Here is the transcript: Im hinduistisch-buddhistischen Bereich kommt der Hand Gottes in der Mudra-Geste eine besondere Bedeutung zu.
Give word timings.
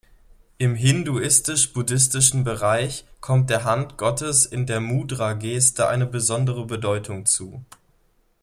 Im 0.57 0.73
hinduistisch-buddhistischen 0.73 2.43
Bereich 2.43 3.05
kommt 3.19 3.51
der 3.51 3.65
Hand 3.65 3.97
Gottes 3.99 4.47
in 4.47 4.65
der 4.65 4.79
Mudra-Geste 4.81 5.89
eine 5.89 6.07
besondere 6.07 6.65
Bedeutung 6.65 7.27
zu. 7.27 7.63